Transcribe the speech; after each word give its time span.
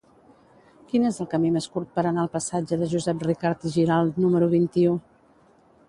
Quin 0.91 1.03
és 1.09 1.19
el 1.25 1.29
camí 1.33 1.51
més 1.59 1.67
curt 1.77 1.91
per 1.99 2.05
anar 2.13 2.23
al 2.23 2.33
passatge 2.37 2.81
de 2.85 2.89
Josep 2.95 3.29
Ricart 3.29 3.69
i 3.71 3.75
Giralt 3.79 4.21
número 4.27 4.53
vint-i-u? 4.59 4.99